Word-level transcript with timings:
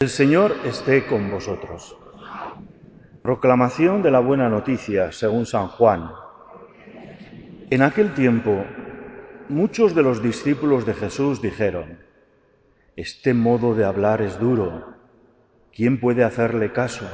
El 0.00 0.10
Señor 0.10 0.54
esté 0.64 1.08
con 1.08 1.28
vosotros. 1.28 1.96
Proclamación 3.20 4.00
de 4.00 4.12
la 4.12 4.20
buena 4.20 4.48
noticia 4.48 5.10
según 5.10 5.44
San 5.44 5.66
Juan. 5.66 6.12
En 7.68 7.82
aquel 7.82 8.14
tiempo, 8.14 8.64
muchos 9.48 9.96
de 9.96 10.04
los 10.04 10.22
discípulos 10.22 10.86
de 10.86 10.94
Jesús 10.94 11.42
dijeron, 11.42 11.98
Este 12.94 13.34
modo 13.34 13.74
de 13.74 13.84
hablar 13.84 14.22
es 14.22 14.38
duro, 14.38 14.94
¿quién 15.74 15.98
puede 15.98 16.22
hacerle 16.22 16.72
caso? 16.72 17.08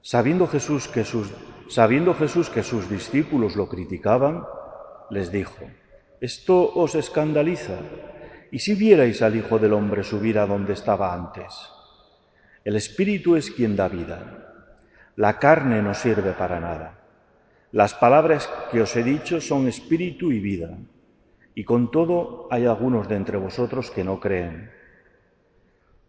Sabiendo 0.00 0.46
Jesús 0.46 0.86
que 0.86 1.02
sus, 1.02 1.28
sabiendo 1.66 2.14
Jesús 2.14 2.50
que 2.50 2.62
sus 2.62 2.88
discípulos 2.88 3.56
lo 3.56 3.68
criticaban, 3.68 4.44
les 5.10 5.32
dijo, 5.32 5.64
¿esto 6.20 6.72
os 6.72 6.94
escandaliza? 6.94 7.80
¿Y 8.52 8.58
si 8.58 8.74
vierais 8.74 9.22
al 9.22 9.34
Hijo 9.34 9.58
del 9.58 9.72
Hombre 9.72 10.04
subir 10.04 10.38
a 10.38 10.44
donde 10.44 10.74
estaba 10.74 11.14
antes? 11.14 11.46
El 12.62 12.76
Espíritu 12.76 13.34
es 13.34 13.50
quien 13.50 13.76
da 13.76 13.88
vida. 13.88 14.66
La 15.16 15.38
carne 15.38 15.80
no 15.80 15.94
sirve 15.94 16.32
para 16.32 16.60
nada. 16.60 16.98
Las 17.70 17.94
palabras 17.94 18.50
que 18.70 18.82
os 18.82 18.94
he 18.94 19.02
dicho 19.02 19.40
son 19.40 19.68
espíritu 19.68 20.32
y 20.32 20.40
vida, 20.40 20.76
y 21.54 21.64
con 21.64 21.90
todo 21.90 22.46
hay 22.50 22.66
algunos 22.66 23.08
de 23.08 23.16
entre 23.16 23.38
vosotros 23.38 23.90
que 23.90 24.04
no 24.04 24.20
creen. 24.20 24.70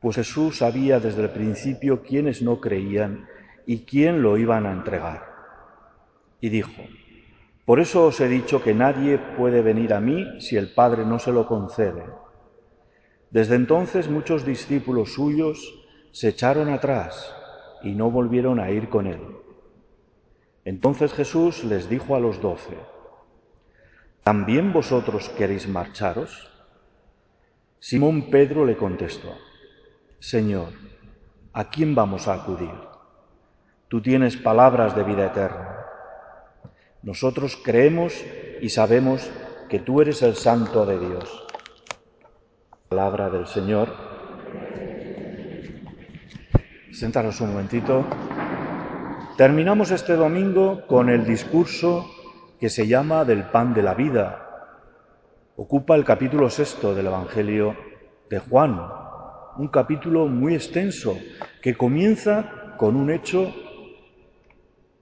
Pues 0.01 0.17
Jesús 0.17 0.57
sabía 0.57 0.99
desde 0.99 1.23
el 1.23 1.29
principio 1.29 2.03
quiénes 2.03 2.41
no 2.41 2.59
creían 2.59 3.25
y 3.65 3.85
quién 3.85 4.21
lo 4.21 4.37
iban 4.37 4.65
a 4.65 4.73
entregar. 4.73 5.23
Y 6.41 6.49
dijo, 6.49 6.83
por 7.63 7.79
eso 7.79 8.07
os 8.07 8.19
he 8.19 8.27
dicho 8.27 8.61
que 8.61 8.73
nadie 8.73 9.17
puede 9.17 9.61
venir 9.61 9.93
a 9.93 10.01
mí 10.01 10.41
si 10.41 10.57
el 10.57 10.73
Padre 10.73 11.05
no 11.05 11.19
se 11.19 11.31
lo 11.31 11.47
concede. 11.47 12.03
Desde 13.33 13.55
entonces 13.55 14.07
muchos 14.07 14.45
discípulos 14.45 15.13
suyos 15.13 15.73
se 16.11 16.29
echaron 16.29 16.69
atrás 16.69 17.33
y 17.81 17.93
no 17.93 18.11
volvieron 18.11 18.59
a 18.59 18.69
ir 18.69 18.89
con 18.89 19.07
él. 19.07 19.21
Entonces 20.65 21.13
Jesús 21.13 21.63
les 21.63 21.89
dijo 21.89 22.15
a 22.15 22.19
los 22.19 22.39
doce, 22.39 22.77
¿también 24.21 24.71
vosotros 24.71 25.29
queréis 25.29 25.67
marcharos? 25.67 26.47
Simón 27.79 28.29
Pedro 28.29 28.65
le 28.65 28.77
contestó, 28.77 29.35
Señor, 30.19 30.69
¿a 31.53 31.71
quién 31.71 31.95
vamos 31.95 32.27
a 32.27 32.35
acudir? 32.35 32.75
Tú 33.87 33.99
tienes 33.99 34.37
palabras 34.37 34.95
de 34.95 35.03
vida 35.03 35.25
eterna. 35.25 35.79
Nosotros 37.01 37.59
creemos 37.63 38.13
y 38.61 38.69
sabemos 38.69 39.27
que 39.69 39.79
tú 39.79 40.01
eres 40.01 40.21
el 40.21 40.35
Santo 40.35 40.85
de 40.85 40.99
Dios. 40.99 41.42
Palabra 42.93 43.27
del 43.31 43.47
Señor. 43.47 43.89
Sentaros 46.91 47.41
un 47.41 47.49
momentito. 47.49 48.05
Terminamos 49.35 49.89
este 49.89 50.13
domingo 50.13 50.85
con 50.85 51.09
el 51.09 51.25
discurso 51.25 52.05
que 52.59 52.69
se 52.69 52.85
llama 52.85 53.25
del 53.25 53.45
pan 53.45 53.73
de 53.73 53.81
la 53.81 53.95
vida. 53.95 54.77
Ocupa 55.55 55.95
el 55.95 56.05
capítulo 56.05 56.51
sexto 56.51 56.93
del 56.93 57.07
Evangelio 57.07 57.75
de 58.29 58.37
Juan, 58.37 58.79
un 59.57 59.69
capítulo 59.69 60.27
muy 60.27 60.53
extenso 60.53 61.17
que 61.63 61.73
comienza 61.73 62.75
con 62.77 62.95
un 62.95 63.09
hecho 63.09 63.51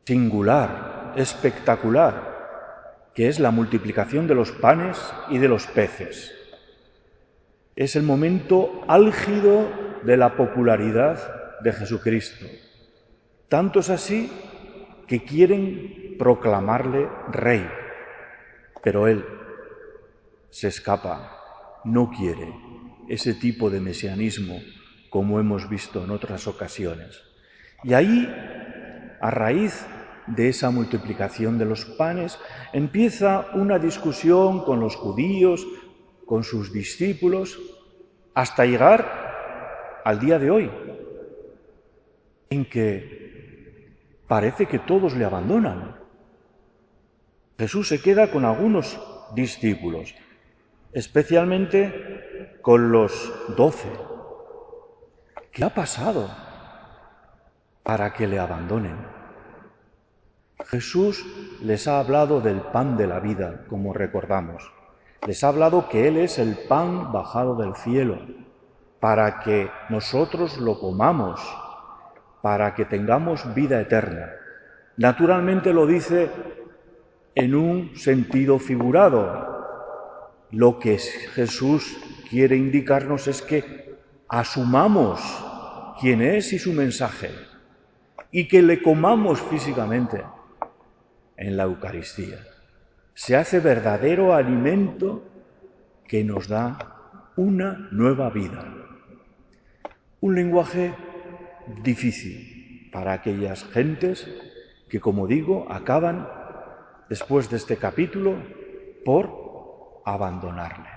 singular, 0.05 1.11
espectacular, 1.17 3.11
que 3.13 3.27
es 3.27 3.37
la 3.41 3.51
multiplicación 3.51 4.27
de 4.27 4.35
los 4.35 4.53
panes 4.53 4.97
y 5.29 5.39
de 5.39 5.49
los 5.49 5.67
peces. 5.67 6.37
Es 7.75 7.95
el 7.95 8.03
momento 8.03 8.83
álgido 8.87 9.69
de 10.03 10.17
la 10.17 10.35
popularidad 10.35 11.59
de 11.61 11.73
Jesucristo. 11.73 12.45
Tanto 13.47 13.79
es 13.79 13.89
así 13.89 14.31
que 15.07 15.23
quieren 15.23 16.15
proclamarle 16.17 17.07
rey, 17.31 17.67
pero 18.83 19.07
él 19.07 19.25
se 20.49 20.67
escapa, 20.67 21.37
no 21.85 22.09
quiere 22.09 22.53
ese 23.09 23.33
tipo 23.33 23.69
de 23.69 23.79
mesianismo 23.79 24.59
como 25.09 25.39
hemos 25.39 25.69
visto 25.69 26.03
en 26.03 26.11
otras 26.11 26.47
ocasiones. 26.47 27.21
Y 27.83 27.93
ahí, 27.93 28.33
a 29.19 29.31
raíz 29.31 29.85
de 30.27 30.49
esa 30.49 30.71
multiplicación 30.71 31.57
de 31.57 31.65
los 31.65 31.85
panes, 31.85 32.39
empieza 32.71 33.47
una 33.53 33.79
discusión 33.79 34.63
con 34.63 34.79
los 34.79 34.95
judíos, 34.95 35.67
con 36.31 36.45
sus 36.45 36.71
discípulos, 36.71 37.59
hasta 38.33 38.63
llegar 38.63 39.99
al 40.05 40.17
día 40.17 40.39
de 40.39 40.49
hoy, 40.49 40.71
en 42.49 42.63
que 42.63 43.97
parece 44.29 44.65
que 44.65 44.79
todos 44.79 45.13
le 45.17 45.25
abandonan. 45.25 45.97
Jesús 47.59 47.89
se 47.89 48.01
queda 48.01 48.31
con 48.31 48.45
algunos 48.45 48.97
discípulos, 49.35 50.15
especialmente 50.93 52.59
con 52.61 52.93
los 52.93 53.11
doce. 53.57 53.91
¿Qué 55.51 55.65
ha 55.65 55.73
pasado 55.73 56.33
para 57.83 58.13
que 58.13 58.25
le 58.25 58.39
abandonen? 58.39 58.95
Jesús 60.67 61.25
les 61.61 61.89
ha 61.89 61.99
hablado 61.99 62.39
del 62.39 62.61
pan 62.61 62.95
de 62.95 63.07
la 63.07 63.19
vida, 63.19 63.65
como 63.67 63.91
recordamos. 63.91 64.71
Les 65.27 65.43
ha 65.43 65.49
hablado 65.49 65.87
que 65.89 66.07
Él 66.07 66.17
es 66.17 66.39
el 66.39 66.57
pan 66.67 67.11
bajado 67.11 67.55
del 67.55 67.75
cielo, 67.75 68.17
para 68.99 69.39
que 69.39 69.69
nosotros 69.89 70.57
lo 70.57 70.79
comamos 70.79 71.41
para 72.41 72.73
que 72.73 72.85
tengamos 72.85 73.53
vida 73.53 73.79
eterna. 73.79 74.31
Naturalmente 74.97 75.73
lo 75.73 75.85
dice 75.85 76.29
en 77.35 77.55
un 77.55 77.95
sentido 77.95 78.59
figurado. 78.59 79.59
Lo 80.51 80.79
que 80.79 80.97
Jesús 80.97 81.97
quiere 82.29 82.57
indicarnos 82.57 83.27
es 83.27 83.41
que 83.41 83.95
asumamos 84.27 85.21
quién 85.99 86.21
es 86.21 86.51
y 86.51 86.59
su 86.59 86.73
mensaje 86.73 87.29
y 88.31 88.47
que 88.47 88.61
le 88.61 88.81
comamos 88.81 89.41
físicamente 89.41 90.23
en 91.37 91.57
la 91.57 91.63
Eucaristía. 91.63 92.37
Se 93.23 93.35
hace 93.35 93.59
verdadero 93.59 94.33
alimento 94.33 95.21
que 96.07 96.23
nos 96.23 96.47
da 96.47 97.29
una 97.35 97.87
nueva 97.91 98.31
vida. 98.31 98.65
Un 100.21 100.33
lenguaje 100.33 100.95
difícil 101.83 102.89
para 102.91 103.13
aquellas 103.13 103.63
gentes 103.65 104.27
que, 104.89 104.99
como 104.99 105.27
digo, 105.27 105.67
acaban 105.69 106.27
después 107.09 107.47
de 107.51 107.57
este 107.57 107.77
capítulo 107.77 108.37
por 109.05 110.01
abandonarle. 110.03 110.89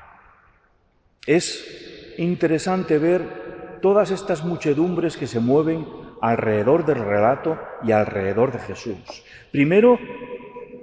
Es 1.27 2.15
interesante 2.17 2.97
ver 2.97 3.81
todas 3.83 4.11
estas 4.11 4.43
muchedumbres 4.47 5.19
que 5.19 5.27
se 5.27 5.41
mueven 5.41 5.87
alrededor 6.23 6.87
del 6.87 7.05
relato 7.05 7.61
y 7.83 7.93
alrededor 7.93 8.51
de 8.51 8.61
Jesús. 8.61 8.97
Primero, 9.53 9.99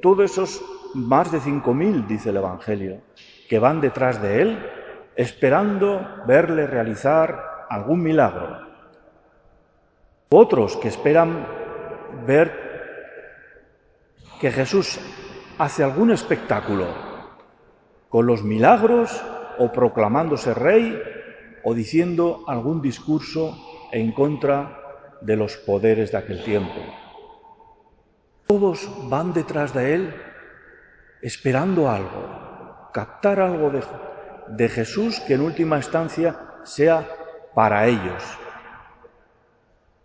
todos 0.03 0.29
esos 0.29 0.63
más 0.93 1.31
de 1.31 1.39
cinco 1.39 1.73
mil, 1.73 2.07
dice 2.07 2.29
el 2.29 2.37
Evangelio, 2.37 3.01
que 3.49 3.59
van 3.59 3.81
detrás 3.81 4.21
de 4.21 4.41
él 4.41 4.69
esperando 5.15 6.23
verle 6.25 6.67
realizar 6.67 7.65
algún 7.69 8.01
milagro, 8.01 8.67
otros 10.29 10.77
que 10.77 10.87
esperan 10.87 11.45
ver 12.25 12.51
que 14.39 14.51
Jesús 14.51 14.99
hace 15.57 15.83
algún 15.83 16.11
espectáculo 16.11 16.87
con 18.09 18.25
los 18.25 18.43
milagros 18.43 19.23
o 19.57 19.71
proclamándose 19.71 20.53
rey 20.53 21.01
o 21.63 21.73
diciendo 21.73 22.43
algún 22.47 22.81
discurso 22.81 23.55
en 23.91 24.11
contra 24.11 24.79
de 25.21 25.35
los 25.35 25.57
poderes 25.57 26.11
de 26.11 26.17
aquel 26.17 26.43
tiempo. 26.43 26.81
Todos 28.47 28.89
van 29.09 29.33
detrás 29.33 29.73
de 29.73 29.93
él 29.93 30.15
esperando 31.21 31.89
algo, 31.89 32.89
captar 32.93 33.39
algo 33.39 33.71
de, 34.47 34.69
Jesús 34.69 35.19
que 35.21 35.35
en 35.35 35.41
última 35.41 35.77
instancia 35.77 36.35
sea 36.63 37.07
para 37.53 37.87
ellos, 37.87 38.23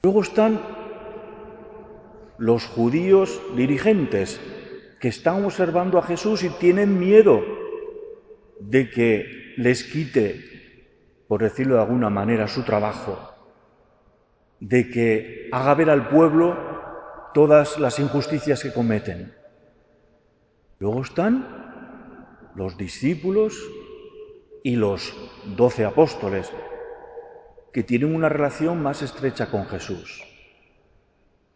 Luego 0.06 0.22
están 0.22 0.60
los 2.38 2.64
judíos 2.66 3.42
dirigentes 3.56 4.40
que 5.00 5.08
están 5.08 5.44
observando 5.44 5.98
a 5.98 6.02
Jesús 6.02 6.44
y 6.44 6.48
tienen 6.48 7.00
miedo 7.00 7.42
de 8.60 8.88
que 8.88 9.54
les 9.56 9.82
quite, 9.82 11.24
por 11.26 11.42
decirlo 11.42 11.74
de 11.74 11.80
alguna 11.80 12.08
manera, 12.08 12.46
su 12.46 12.62
trabajo, 12.62 13.34
de 14.60 14.90
que 14.90 15.48
haga 15.50 15.74
ver 15.74 15.90
al 15.90 16.08
pueblo 16.08 16.56
todas 17.34 17.76
las 17.80 17.98
injusticias 17.98 18.62
que 18.62 18.72
cometen. 18.72 19.34
Luego 20.78 21.02
están 21.02 21.46
los 22.54 22.76
discípulos 22.76 23.58
y 24.62 24.76
los 24.76 25.14
doce 25.56 25.84
apóstoles, 25.84 26.50
que 27.72 27.82
tienen 27.82 28.14
una 28.14 28.28
relación 28.28 28.82
más 28.82 29.02
estrecha 29.02 29.50
con 29.50 29.66
Jesús. 29.66 30.22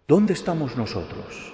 ¿Dónde 0.07 0.33
estamos 0.33 0.77
nosotros? 0.77 1.53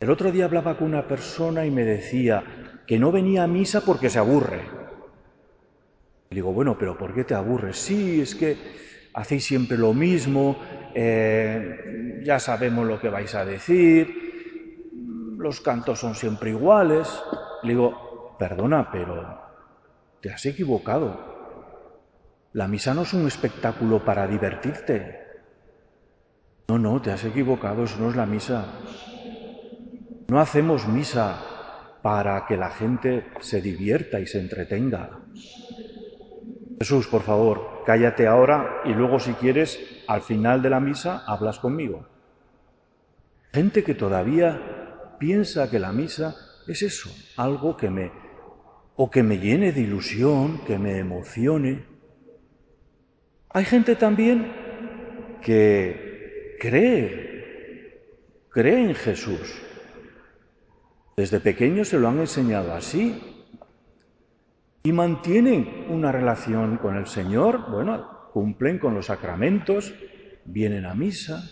El 0.00 0.10
otro 0.10 0.32
día 0.32 0.46
hablaba 0.46 0.76
con 0.76 0.88
una 0.88 1.06
persona 1.06 1.64
y 1.64 1.70
me 1.70 1.84
decía 1.84 2.44
que 2.86 2.98
no 2.98 3.12
venía 3.12 3.44
a 3.44 3.46
misa 3.46 3.82
porque 3.82 4.10
se 4.10 4.18
aburre. 4.18 4.62
Le 6.30 6.34
digo, 6.34 6.52
bueno, 6.52 6.76
pero 6.78 6.98
¿por 6.98 7.14
qué 7.14 7.24
te 7.24 7.34
aburres? 7.34 7.76
Sí, 7.76 8.20
es 8.20 8.34
que 8.34 8.56
hacéis 9.14 9.44
siempre 9.44 9.76
lo 9.78 9.92
mismo, 9.94 10.58
eh, 10.94 12.20
ya 12.24 12.38
sabemos 12.38 12.86
lo 12.86 13.00
que 13.00 13.08
vais 13.08 13.34
a 13.34 13.44
decir, 13.44 14.21
los 15.42 15.60
cantos 15.60 15.98
son 15.98 16.14
siempre 16.14 16.50
iguales. 16.50 17.22
Le 17.62 17.70
digo, 17.70 18.36
perdona, 18.38 18.90
pero 18.90 19.40
te 20.20 20.32
has 20.32 20.46
equivocado. 20.46 21.32
La 22.52 22.68
misa 22.68 22.94
no 22.94 23.02
es 23.02 23.12
un 23.12 23.26
espectáculo 23.26 24.04
para 24.04 24.26
divertirte. 24.26 25.20
No, 26.68 26.78
no, 26.78 27.02
te 27.02 27.10
has 27.10 27.24
equivocado, 27.24 27.84
eso 27.84 27.98
no 27.98 28.10
es 28.10 28.16
la 28.16 28.26
misa. 28.26 28.64
No 30.28 30.40
hacemos 30.40 30.86
misa 30.86 31.40
para 32.02 32.46
que 32.46 32.56
la 32.56 32.70
gente 32.70 33.26
se 33.40 33.60
divierta 33.60 34.20
y 34.20 34.26
se 34.26 34.40
entretenga. 34.40 35.10
Jesús, 36.78 37.06
por 37.06 37.22
favor, 37.22 37.82
cállate 37.86 38.26
ahora 38.26 38.80
y 38.84 38.92
luego 38.92 39.18
si 39.18 39.34
quieres, 39.34 39.78
al 40.08 40.22
final 40.22 40.62
de 40.62 40.70
la 40.70 40.80
misa, 40.80 41.24
hablas 41.26 41.58
conmigo. 41.58 42.06
Gente 43.52 43.84
que 43.84 43.94
todavía 43.94 44.71
piensa 45.22 45.70
que 45.70 45.78
la 45.78 45.92
misa 45.92 46.34
es 46.66 46.82
eso, 46.82 47.08
algo 47.36 47.76
que 47.76 47.88
me 47.88 48.10
o 48.96 49.08
que 49.08 49.22
me 49.22 49.38
llene 49.38 49.70
de 49.70 49.82
ilusión, 49.82 50.58
que 50.66 50.80
me 50.80 50.98
emocione. 50.98 51.84
Hay 53.50 53.64
gente 53.64 53.94
también 53.94 54.52
que 55.40 56.56
cree, 56.58 58.48
cree 58.50 58.82
en 58.82 58.96
Jesús, 58.96 59.62
desde 61.16 61.38
pequeños 61.38 61.86
se 61.86 62.00
lo 62.00 62.08
han 62.08 62.18
enseñado 62.18 62.74
así. 62.74 63.22
Y 64.82 64.90
mantienen 64.90 65.86
una 65.88 66.10
relación 66.10 66.78
con 66.78 66.96
el 66.96 67.06
Señor, 67.06 67.70
bueno, 67.70 68.28
cumplen 68.32 68.80
con 68.80 68.94
los 68.94 69.06
sacramentos, 69.06 69.94
vienen 70.44 70.84
a 70.84 70.94
misa, 70.94 71.48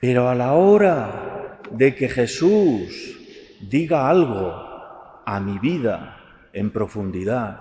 pero 0.00 0.30
a 0.30 0.34
la 0.34 0.54
hora 0.54 1.27
de 1.70 1.94
que 1.94 2.08
Jesús 2.08 3.16
diga 3.60 4.08
algo 4.08 5.22
a 5.24 5.40
mi 5.40 5.58
vida 5.58 6.18
en 6.52 6.70
profundidad, 6.70 7.60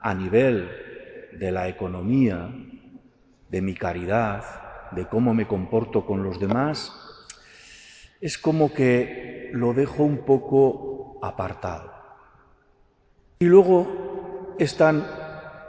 a 0.00 0.14
nivel 0.14 0.70
de 1.32 1.52
la 1.52 1.68
economía, 1.68 2.50
de 3.48 3.62
mi 3.62 3.74
caridad, 3.74 4.44
de 4.92 5.06
cómo 5.06 5.34
me 5.34 5.46
comporto 5.46 6.06
con 6.06 6.22
los 6.22 6.38
demás, 6.38 6.92
es 8.20 8.38
como 8.38 8.72
que 8.72 9.50
lo 9.52 9.72
dejo 9.72 10.04
un 10.04 10.24
poco 10.24 11.18
apartado. 11.22 11.92
Y 13.40 13.46
luego 13.46 14.54
están 14.58 15.04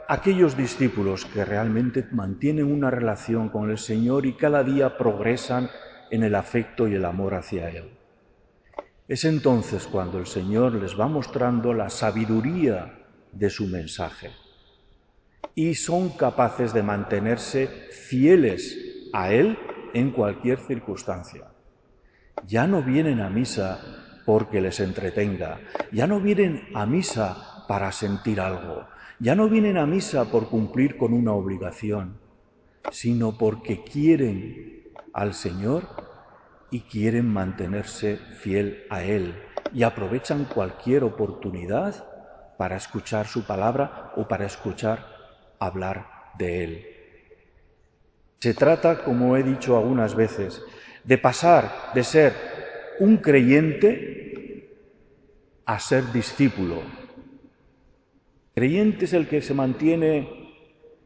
aquellos 0.08 0.56
discípulos 0.56 1.24
que 1.24 1.44
realmente 1.44 2.06
mantienen 2.12 2.70
una 2.70 2.90
relación 2.90 3.48
con 3.48 3.70
el 3.70 3.78
Señor 3.78 4.26
y 4.26 4.34
cada 4.34 4.62
día 4.62 4.98
progresan 4.98 5.70
en 6.12 6.22
el 6.22 6.34
afecto 6.34 6.86
y 6.86 6.94
el 6.94 7.06
amor 7.06 7.32
hacia 7.32 7.70
Él. 7.70 7.90
Es 9.08 9.24
entonces 9.24 9.86
cuando 9.86 10.18
el 10.18 10.26
Señor 10.26 10.74
les 10.74 10.98
va 10.98 11.08
mostrando 11.08 11.72
la 11.72 11.88
sabiduría 11.88 12.98
de 13.32 13.48
su 13.48 13.66
mensaje 13.66 14.30
y 15.54 15.74
son 15.74 16.10
capaces 16.10 16.74
de 16.74 16.82
mantenerse 16.82 17.66
fieles 17.66 18.76
a 19.14 19.32
Él 19.32 19.58
en 19.94 20.10
cualquier 20.10 20.58
circunstancia. 20.58 21.46
Ya 22.46 22.66
no 22.66 22.82
vienen 22.82 23.20
a 23.20 23.30
misa 23.30 23.80
porque 24.26 24.60
les 24.60 24.80
entretenga, 24.80 25.60
ya 25.92 26.06
no 26.06 26.20
vienen 26.20 26.68
a 26.74 26.84
misa 26.84 27.64
para 27.66 27.90
sentir 27.90 28.38
algo, 28.38 28.86
ya 29.18 29.34
no 29.34 29.48
vienen 29.48 29.78
a 29.78 29.86
misa 29.86 30.26
por 30.26 30.50
cumplir 30.50 30.98
con 30.98 31.14
una 31.14 31.32
obligación, 31.32 32.18
sino 32.90 33.38
porque 33.38 33.82
quieren 33.82 34.81
al 35.12 35.34
Señor 35.34 35.84
y 36.70 36.80
quieren 36.80 37.28
mantenerse 37.28 38.16
fiel 38.16 38.84
a 38.90 39.02
Él 39.02 39.34
y 39.72 39.82
aprovechan 39.82 40.46
cualquier 40.46 41.04
oportunidad 41.04 42.06
para 42.56 42.76
escuchar 42.76 43.26
su 43.26 43.44
palabra 43.44 44.12
o 44.16 44.26
para 44.26 44.46
escuchar 44.46 45.06
hablar 45.58 46.06
de 46.38 46.64
Él. 46.64 46.86
Se 48.40 48.54
trata, 48.54 49.04
como 49.04 49.36
he 49.36 49.42
dicho 49.42 49.76
algunas 49.76 50.14
veces, 50.14 50.62
de 51.04 51.18
pasar 51.18 51.92
de 51.94 52.04
ser 52.04 52.32
un 53.00 53.18
creyente 53.18 54.68
a 55.64 55.78
ser 55.78 56.10
discípulo. 56.12 56.82
Creyente 58.54 59.04
es 59.04 59.12
el 59.12 59.28
que 59.28 59.40
se 59.42 59.54
mantiene, 59.54 60.28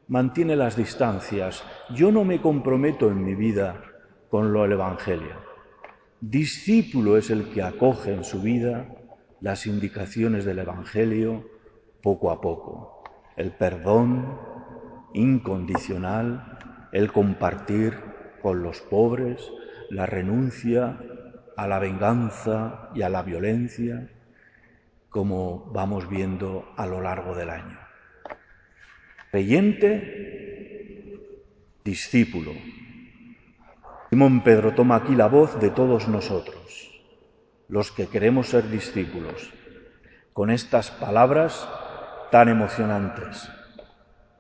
mantiene 0.08 0.56
las 0.56 0.76
distancias. 0.76 1.62
Yo 1.91 2.11
no 2.11 2.25
me 2.25 2.41
comprometo 2.41 3.08
en 3.08 3.25
mi 3.25 3.35
vida 3.35 3.82
con 4.36 4.52
lo 4.52 4.64
del 4.64 4.72
Evangelio. 4.72 5.32
Discípulo 6.20 7.16
es 7.16 7.30
el 7.30 7.48
que 7.54 7.62
acoge 7.62 8.12
en 8.12 8.22
su 8.22 8.42
vida 8.42 8.86
las 9.40 9.66
indicaciones 9.66 10.44
del 10.44 10.58
Evangelio 10.58 11.48
poco 12.02 12.30
a 12.30 12.42
poco 12.42 13.02
el 13.38 13.52
perdón 13.52 14.38
incondicional, 15.14 16.58
el 16.92 17.10
compartir 17.12 17.94
con 18.42 18.62
los 18.62 18.82
pobres, 18.82 19.50
la 19.88 20.04
renuncia 20.04 20.98
a 21.56 21.66
la 21.66 21.78
venganza 21.78 22.90
y 22.94 23.00
a 23.00 23.08
la 23.08 23.22
violencia, 23.22 24.10
como 25.08 25.70
vamos 25.72 26.10
viendo 26.10 26.74
a 26.76 26.84
lo 26.84 27.00
largo 27.00 27.34
del 27.34 27.48
año. 27.48 27.78
Creyente, 29.30 30.52
discípulo. 31.82 32.52
Simón 34.11 34.43
Pedro 34.43 34.73
toma 34.75 34.97
aquí 34.97 35.14
la 35.17 35.26
voz 35.26 35.58
de 35.58 35.70
todos 35.70 36.06
nosotros, 36.06 36.91
los 37.69 37.91
que 37.91 38.06
queremos 38.06 38.49
ser 38.49 38.70
discípulos. 38.70 39.53
Con 40.32 40.50
estas 40.50 40.91
palabras 40.91 41.69
tan 42.31 42.49
emocionantes. 42.49 43.49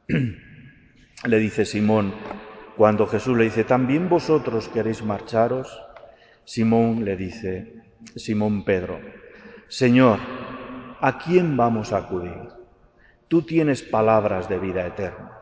le 1.24 1.38
dice 1.38 1.64
Simón, 1.64 2.14
cuando 2.76 3.06
Jesús 3.06 3.36
le 3.36 3.44
dice, 3.44 3.64
¿también 3.64 4.08
vosotros 4.08 4.68
queréis 4.68 5.02
marcharos? 5.02 5.82
Simón 6.44 7.04
le 7.04 7.16
dice, 7.16 7.82
Simón 8.14 8.64
Pedro, 8.64 9.00
Señor, 9.66 10.20
¿a 11.00 11.18
quién 11.18 11.56
vamos 11.56 11.92
a 11.92 11.98
acudir? 11.98 12.50
Tú 13.26 13.42
tienes 13.42 13.82
palabras 13.82 14.48
de 14.48 14.58
vida 14.60 14.86
eterna. 14.86 15.32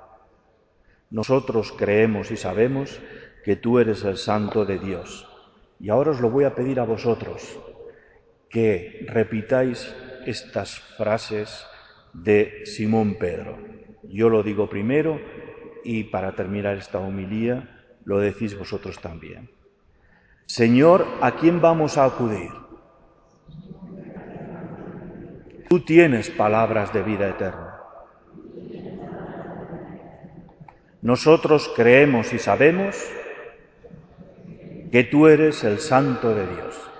Nosotros 1.10 1.74
creemos 1.76 2.30
y 2.30 2.36
sabemos 2.36 3.00
que 3.44 3.56
tú 3.56 3.78
eres 3.78 4.02
el 4.04 4.16
Santo 4.16 4.64
de 4.64 4.78
Dios. 4.78 5.28
Y 5.78 5.90
ahora 5.90 6.12
os 6.12 6.20
lo 6.20 6.30
voy 6.30 6.44
a 6.44 6.54
pedir 6.54 6.80
a 6.80 6.84
vosotros, 6.84 7.58
que 8.48 9.04
repitáis 9.08 9.94
estas 10.24 10.80
frases 10.96 11.66
de 12.14 12.62
Simón 12.64 13.16
Pedro. 13.18 13.58
Yo 14.04 14.30
lo 14.30 14.42
digo 14.42 14.68
primero 14.68 15.20
y 15.84 16.04
para 16.04 16.34
terminar 16.34 16.76
esta 16.76 16.98
homilía 16.98 17.84
lo 18.04 18.18
decís 18.18 18.58
vosotros 18.58 18.98
también. 19.00 19.50
Señor, 20.46 21.06
¿a 21.20 21.32
quién 21.32 21.60
vamos 21.60 21.98
a 21.98 22.04
acudir? 22.06 22.50
Tú 25.68 25.80
tienes 25.80 26.30
palabras 26.30 26.92
de 26.92 27.02
vida 27.02 27.28
eterna. 27.28 27.74
Nosotros 31.02 31.70
creemos 31.76 32.32
y 32.32 32.38
sabemos 32.38 32.96
que 34.94 35.02
tú 35.02 35.26
eres 35.26 35.64
el 35.64 35.80
Santo 35.80 36.28
de 36.28 36.46
Dios. 36.54 36.93